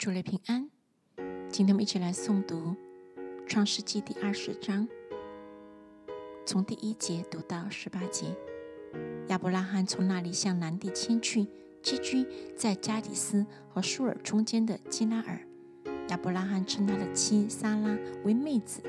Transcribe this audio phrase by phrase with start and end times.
[0.00, 0.70] 主内平安。
[1.50, 2.56] 今天我们一起来诵读
[3.46, 4.88] 《创世纪》第二十章，
[6.46, 8.34] 从第一节读到十八节。
[9.26, 11.46] 亚伯拉罕从那里向南地迁去，
[11.82, 12.26] 寄居
[12.56, 15.38] 在加底斯和舒尔中间的基拉尔。
[16.08, 17.94] 亚伯拉罕称他的妻撒拉
[18.24, 18.80] 为妹子。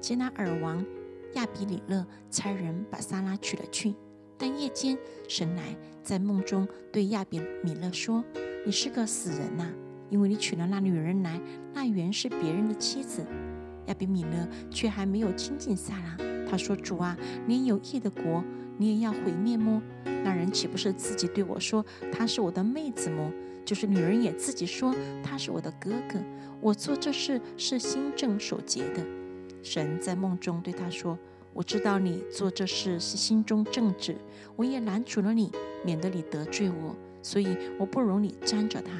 [0.00, 0.86] 基拉尔王
[1.34, 3.96] 亚比里勒差人把撒拉娶了去，
[4.38, 8.24] 但夜间神来在梦中对亚比米勒说
[8.64, 9.68] ：“你是个死人呐！”
[10.12, 11.40] 因为你娶了那女人来，
[11.72, 13.24] 那原是别人的妻子。
[13.86, 16.18] 亚比米勒却还没有亲近撒拉。
[16.46, 18.44] 他说：“主啊，你有意的国，
[18.76, 19.82] 你也要毁灭么？
[20.22, 21.82] 那人岂不是自己对我说
[22.12, 23.32] 她是我的妹子么？
[23.64, 26.20] 就是女人也自己说他是我的哥哥。
[26.60, 29.02] 我做这事是心正守节的。”
[29.64, 31.18] 神在梦中对他说
[31.54, 34.14] ：“我知道你做这事是心中正直，
[34.56, 35.50] 我也拦阻了你，
[35.82, 38.92] 免得你得罪我，所以我不容你沾着他。”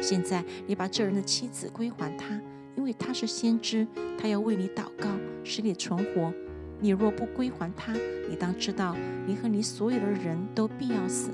[0.00, 2.40] 现在你把这人的妻子归还他，
[2.76, 3.86] 因为他是先知，
[4.18, 5.08] 他要为你祷告，
[5.44, 6.32] 使你存活。
[6.80, 7.92] 你若不归还他，
[8.28, 11.30] 你当知道，你和你所有的人都必要死。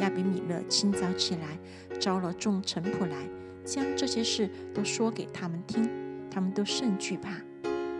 [0.00, 1.58] 亚比米勒清早起来，
[1.98, 3.16] 招了众臣仆来，
[3.64, 5.88] 将这些事都说给他们听，
[6.30, 7.30] 他们都甚惧怕。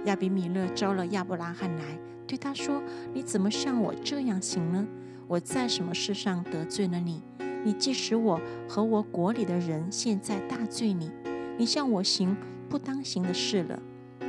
[0.05, 2.83] 亚比米勒招了亚伯拉罕来，对他说
[3.15, 4.87] ：“你怎么像我这样行呢？
[5.29, 7.23] 我在什么事上得罪了你？”
[7.65, 11.11] 你既使我和我国里的人陷在大罪里，
[11.57, 12.37] 你向我行
[12.69, 13.81] 不当行的事了。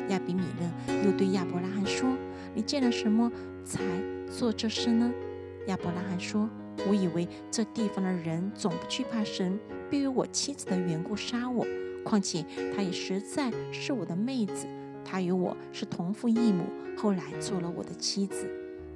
[0.09, 2.09] 亚比米勒又对亚伯拉罕说
[2.53, 3.31] ：“你见了什么
[3.63, 3.81] 才
[4.29, 5.11] 做这事呢？”
[5.67, 6.49] 亚伯拉罕说
[6.87, 9.57] ：“我以为这地方的人总不惧怕神，
[9.89, 11.65] 必为我妻子的缘故杀我。
[12.03, 12.45] 况且
[12.75, 14.67] 她也实在是我的妹子，
[15.05, 16.65] 她与我是同父异母，
[16.97, 18.45] 后来做了我的妻子。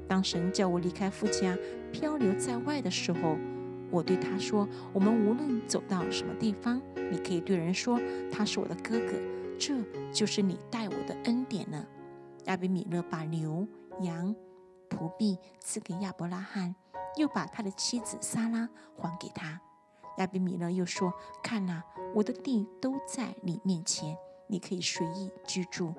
[0.08, 1.58] 当神叫我离开夫家，
[1.92, 3.38] 漂流在外的时候。”
[3.90, 8.00] 我对他说：“我们无论走到什么地方，你可以对人说
[8.32, 9.14] 他是我的哥哥，
[9.58, 11.88] 这就是你待我的恩典了。”
[12.46, 13.68] 亚比米勒把牛
[14.02, 14.36] 羊
[14.90, 16.76] 仆婢赐给亚伯拉罕，
[17.18, 19.60] 又把他的妻子撒拉还给他。
[20.18, 21.84] 亚比米勒又说：“看哪，
[22.16, 24.18] 我的地都在你面前，
[24.48, 25.94] 你可以随意居住。”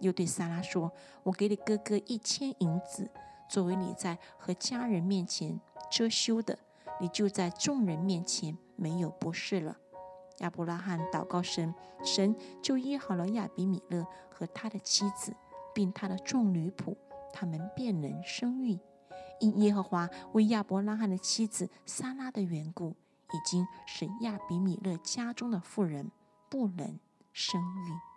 [0.00, 0.92] 又对撒拉说
[1.24, 3.10] ：“我给你哥哥一千银子，
[3.48, 6.58] 作为你在和家人面前遮羞的。”
[7.04, 9.76] 你就在众人面前没有不是了。
[10.38, 15.36] 亚伯拉罕祷告神，神就医好了亚比米勒和他的妻子，
[15.74, 16.96] 并他的众女仆，
[17.30, 18.80] 他们便能生育。
[19.38, 26.10] 因耶和华为亚伯拉罕的妻子撒拉的缘故，已经使亚比米勒家中的妇人
[26.48, 26.98] 不能
[27.34, 28.13] 生育。